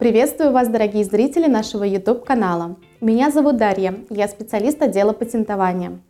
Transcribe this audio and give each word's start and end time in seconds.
Приветствую 0.00 0.52
вас, 0.52 0.66
дорогие 0.68 1.04
зрители 1.04 1.46
нашего 1.46 1.84
YouTube-канала. 1.84 2.76
Меня 3.02 3.30
зовут 3.30 3.58
Дарья, 3.58 3.96
я 4.08 4.28
специалист 4.28 4.80
отдела 4.80 5.12
патентования. 5.12 6.00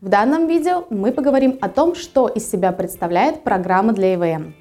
В 0.00 0.08
данном 0.08 0.46
видео 0.46 0.84
мы 0.88 1.10
поговорим 1.10 1.58
о 1.60 1.68
том, 1.68 1.96
что 1.96 2.28
из 2.28 2.48
себя 2.48 2.70
представляет 2.70 3.42
программа 3.42 3.92
для 3.92 4.14
ИВМ. 4.14 4.54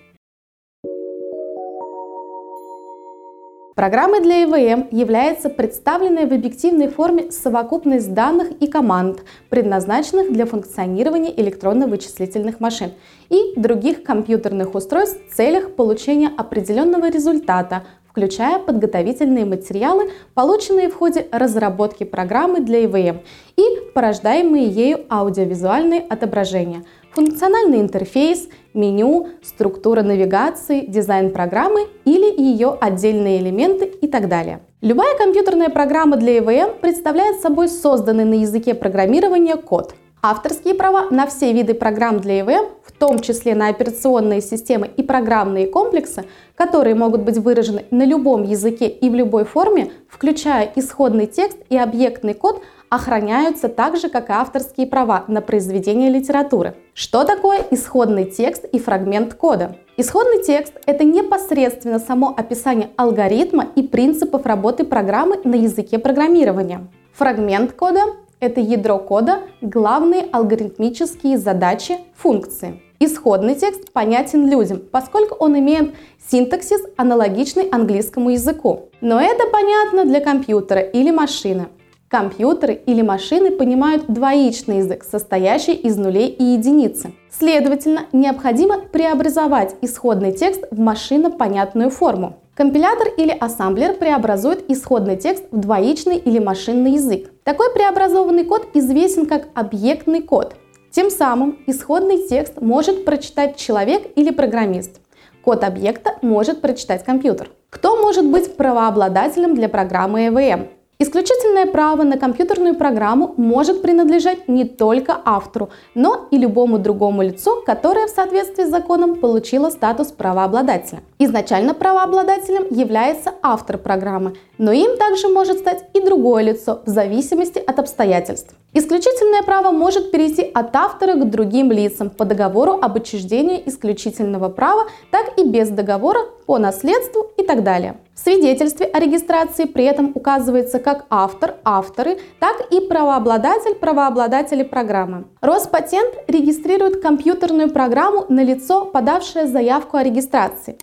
Программой 3.75 4.21
для 4.21 4.43
ИВМ 4.43 4.87
является 4.91 5.49
представленная 5.49 6.27
в 6.27 6.33
объективной 6.33 6.89
форме 6.89 7.31
совокупность 7.31 8.13
данных 8.13 8.49
и 8.59 8.67
команд, 8.67 9.23
предназначенных 9.49 10.33
для 10.33 10.45
функционирования 10.45 11.31
электронно-вычислительных 11.39 12.59
машин 12.59 12.91
и 13.29 13.53
других 13.55 14.03
компьютерных 14.03 14.75
устройств 14.75 15.21
в 15.29 15.35
целях 15.35 15.75
получения 15.75 16.29
определенного 16.35 17.09
результата 17.09 17.83
включая 18.19 18.59
подготовительные 18.59 19.45
материалы, 19.45 20.11
полученные 20.33 20.89
в 20.89 20.95
ходе 20.95 21.27
разработки 21.31 22.03
программы 22.03 22.59
для 22.59 22.83
ИВМ 22.83 23.21
и 23.55 23.63
порождаемые 23.95 24.67
ею 24.67 25.05
аудиовизуальные 25.09 26.01
отображения, 26.01 26.83
функциональный 27.13 27.79
интерфейс, 27.79 28.49
меню, 28.73 29.29
структура 29.41 30.01
навигации, 30.01 30.81
дизайн 30.85 31.31
программы 31.31 31.87
или 32.03 32.29
ее 32.41 32.77
отдельные 32.81 33.39
элементы 33.39 33.85
и 33.85 34.07
так 34.07 34.27
далее. 34.27 34.59
Любая 34.81 35.17
компьютерная 35.17 35.69
программа 35.69 36.17
для 36.17 36.39
ИВМ 36.39 36.79
представляет 36.81 37.39
собой 37.39 37.69
созданный 37.69 38.25
на 38.25 38.41
языке 38.41 38.73
программирования 38.73 39.55
код. 39.55 39.93
Авторские 40.21 40.75
права 40.75 41.07
на 41.11 41.27
все 41.27 41.53
виды 41.53 41.73
программ 41.73 42.19
для 42.19 42.41
ИВМ 42.41 42.79
том 42.99 43.19
числе 43.19 43.55
на 43.55 43.69
операционные 43.69 44.41
системы 44.41 44.87
и 44.95 45.01
программные 45.01 45.65
комплексы, 45.65 46.25
которые 46.55 46.93
могут 46.93 47.21
быть 47.21 47.37
выражены 47.37 47.85
на 47.89 48.03
любом 48.03 48.43
языке 48.43 48.87
и 48.87 49.09
в 49.09 49.15
любой 49.15 49.45
форме, 49.45 49.91
включая 50.07 50.71
исходный 50.75 51.25
текст 51.25 51.57
и 51.69 51.77
объектный 51.77 52.33
код, 52.33 52.61
охраняются 52.89 53.69
так 53.69 53.97
же, 53.97 54.09
как 54.09 54.29
и 54.29 54.33
авторские 54.33 54.87
права 54.87 55.23
на 55.27 55.41
произведение 55.41 56.09
литературы. 56.09 56.75
Что 56.93 57.23
такое 57.23 57.61
исходный 57.71 58.25
текст 58.25 58.65
и 58.65 58.79
фрагмент 58.79 59.33
кода? 59.33 59.77
Исходный 59.95 60.43
текст– 60.43 60.73
это 60.85 61.03
непосредственно 61.03 61.99
само 61.99 62.33
описание 62.35 62.89
алгоритма 62.97 63.67
и 63.75 63.83
принципов 63.83 64.45
работы 64.45 64.83
программы 64.83 65.39
на 65.43 65.55
языке 65.55 65.99
программирования. 65.99 66.87
Фрагмент 67.13 67.73
кода– 67.73 68.01
это 68.39 68.61
ядро 68.61 68.97
кода, 68.99 69.41
главные 69.61 70.23
алгоритмические 70.31 71.37
задачи, 71.37 71.97
функции. 72.15 72.81
Исходный 72.99 73.55
текст 73.55 73.93
понятен 73.93 74.49
людям, 74.49 74.81
поскольку 74.91 75.35
он 75.35 75.57
имеет 75.57 75.95
синтаксис, 76.29 76.81
аналогичный 76.97 77.69
английскому 77.69 78.31
языку. 78.31 78.89
Но 78.99 79.21
это 79.21 79.43
понятно 79.51 80.05
для 80.05 80.19
компьютера 80.19 80.81
или 80.81 81.11
машины. 81.11 81.67
Компьютеры 82.09 82.73
или 82.73 83.01
машины 83.01 83.51
понимают 83.51 84.05
двоичный 84.07 84.79
язык, 84.79 85.05
состоящий 85.09 85.73
из 85.73 85.95
нулей 85.95 86.27
и 86.27 86.43
единицы. 86.43 87.13
Следовательно, 87.29 88.07
необходимо 88.11 88.79
преобразовать 88.79 89.75
исходный 89.81 90.31
текст 90.31 90.63
в 90.71 90.79
машинопонятную 90.79 91.91
форму. 91.91 92.39
Компилятор 92.59 93.07
или 93.15 93.31
ассемблер 93.31 93.93
преобразует 93.93 94.69
исходный 94.69 95.15
текст 95.15 95.45
в 95.49 95.61
двоичный 95.61 96.17
или 96.17 96.39
машинный 96.39 96.95
язык. 96.95 97.31
Такой 97.45 97.71
преобразованный 97.71 98.43
код 98.43 98.67
известен 98.73 99.27
как 99.27 99.47
объектный 99.55 100.21
код. 100.21 100.55
Тем 100.91 101.09
самым 101.09 101.57
исходный 101.67 102.27
текст 102.27 102.59
может 102.59 103.05
прочитать 103.05 103.55
человек 103.55 104.11
или 104.17 104.29
программист. 104.31 104.99
Код 105.41 105.63
объекта 105.63 106.15
может 106.21 106.59
прочитать 106.59 107.05
компьютер. 107.05 107.49
Кто 107.69 107.95
может 107.95 108.29
быть 108.29 108.57
правообладателем 108.57 109.55
для 109.55 109.69
программы 109.69 110.27
EVM? 110.27 110.67
Исключительное 111.01 111.65
право 111.65 112.03
на 112.03 112.17
компьютерную 112.17 112.75
программу 112.75 113.33
может 113.37 113.81
принадлежать 113.81 114.49
не 114.49 114.65
только 114.65 115.17
автору, 115.23 115.69
но 115.95 116.27
и 116.29 116.37
любому 116.37 116.77
другому 116.77 117.21
лицу, 117.21 117.63
которое 117.65 118.07
в 118.07 118.09
соответствии 118.09 118.65
с 118.65 118.69
законом 118.69 119.15
получило 119.15 119.69
статус 119.69 120.07
правообладателя. 120.07 120.99
Изначально 121.17 121.73
правообладателем 121.73 122.65
является 122.69 123.31
автор 123.41 123.77
программы, 123.77 124.35
но 124.57 124.73
им 124.73 124.97
также 124.97 125.29
может 125.29 125.59
стать 125.59 125.85
и 125.93 126.01
другое 126.01 126.43
лицо 126.43 126.81
в 126.85 126.89
зависимости 126.89 127.59
от 127.59 127.79
обстоятельств. 127.79 128.53
Исключительное 128.73 129.41
право 129.43 129.71
может 129.71 130.11
перейти 130.11 130.51
от 130.53 130.75
автора 130.75 131.13
к 131.13 131.29
другим 131.29 131.71
лицам 131.71 132.09
по 132.09 132.25
договору 132.25 132.73
об 132.73 132.97
учреждении 132.97 133.63
исключительного 133.65 134.49
права, 134.49 134.83
так 135.11 135.39
и 135.39 135.45
без 135.45 135.69
договора 135.69 136.19
по 136.45 136.57
наследству 136.57 137.31
так 137.49 137.63
далее. 137.63 137.97
В 138.13 138.19
свидетельстве 138.19 138.85
о 138.85 138.99
регистрации 138.99 139.65
при 139.65 139.83
этом 139.83 140.11
указывается 140.13 140.77
как 140.77 141.05
автор, 141.09 141.55
авторы, 141.63 142.19
так 142.39 142.61
и 142.69 142.79
правообладатель, 142.79 143.73
правообладатели 143.73 144.61
программы. 144.61 145.25
Роспатент 145.41 146.13
регистрирует 146.27 147.01
компьютерную 147.01 147.71
программу 147.71 148.27
на 148.29 148.43
лицо, 148.43 148.85
подавшее 148.85 149.47
заявку 149.47 149.97
о 149.97 150.03
регистрации. 150.03 150.77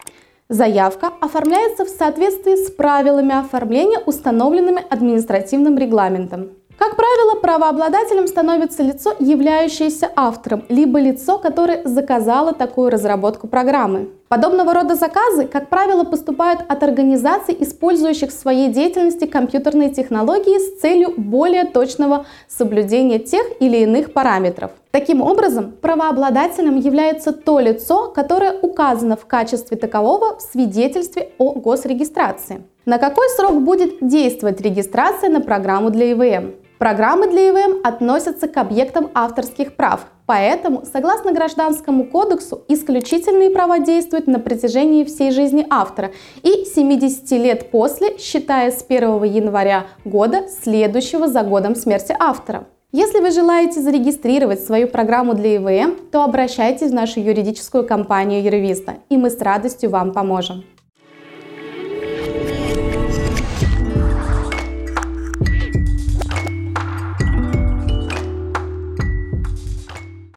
Заявка 0.48 1.12
оформляется 1.20 1.84
в 1.84 1.88
соответствии 1.88 2.56
с 2.56 2.68
правилами 2.72 3.38
оформления, 3.38 4.00
установленными 4.04 4.84
административным 4.90 5.78
регламентом. 5.78 6.50
Как 6.76 6.96
правило, 6.96 7.38
правообладателем 7.40 8.26
становится 8.26 8.82
лицо, 8.82 9.14
являющееся 9.20 10.10
автором, 10.16 10.64
либо 10.68 10.98
лицо, 10.98 11.38
которое 11.38 11.86
заказало 11.86 12.52
такую 12.52 12.90
разработку 12.90 13.46
программы. 13.46 14.08
Подобного 14.28 14.74
рода 14.74 14.96
заказы, 14.96 15.46
как 15.46 15.68
правило, 15.68 16.02
поступают 16.02 16.60
от 16.66 16.82
организаций, 16.82 17.56
использующих 17.60 18.30
в 18.30 18.32
своей 18.32 18.68
деятельности 18.70 19.24
компьютерные 19.24 19.90
технологии 19.90 20.58
с 20.58 20.80
целью 20.80 21.14
более 21.16 21.64
точного 21.64 22.26
соблюдения 22.48 23.20
тех 23.20 23.46
или 23.60 23.78
иных 23.78 24.12
параметров. 24.12 24.72
Таким 24.90 25.22
образом, 25.22 25.74
правообладателем 25.80 26.74
является 26.74 27.32
то 27.32 27.60
лицо, 27.60 28.10
которое 28.10 28.58
указано 28.58 29.16
в 29.16 29.26
качестве 29.26 29.76
такового 29.76 30.36
в 30.38 30.42
свидетельстве 30.42 31.30
о 31.38 31.52
госрегистрации. 31.52 32.64
На 32.84 32.98
какой 32.98 33.28
срок 33.30 33.62
будет 33.62 33.98
действовать 34.00 34.60
регистрация 34.60 35.30
на 35.30 35.40
программу 35.40 35.90
для 35.90 36.12
ИВМ? 36.12 36.65
Программы 36.78 37.26
для 37.28 37.48
ИВМ 37.48 37.80
относятся 37.84 38.48
к 38.48 38.56
объектам 38.58 39.10
авторских 39.14 39.76
прав, 39.76 40.06
поэтому, 40.26 40.84
согласно 40.84 41.32
Гражданскому 41.32 42.04
кодексу, 42.04 42.64
исключительные 42.68 43.50
права 43.50 43.78
действуют 43.78 44.26
на 44.26 44.38
протяжении 44.38 45.04
всей 45.04 45.30
жизни 45.30 45.66
автора 45.70 46.12
и 46.42 46.66
70 46.66 47.30
лет 47.32 47.70
после, 47.70 48.18
считая 48.18 48.70
с 48.70 48.84
1 48.86 49.22
января 49.24 49.86
года, 50.04 50.48
следующего 50.62 51.28
за 51.28 51.42
годом 51.42 51.74
смерти 51.74 52.14
автора. 52.18 52.66
Если 52.92 53.20
вы 53.20 53.30
желаете 53.30 53.80
зарегистрировать 53.80 54.60
свою 54.60 54.86
программу 54.86 55.32
для 55.32 55.56
ИВМ, 55.56 55.96
то 56.12 56.24
обращайтесь 56.24 56.90
в 56.90 56.94
нашу 56.94 57.20
юридическую 57.20 57.86
компанию 57.86 58.42
Юрвиста, 58.42 58.96
и 59.08 59.16
мы 59.16 59.30
с 59.30 59.40
радостью 59.40 59.88
вам 59.88 60.12
поможем. 60.12 60.64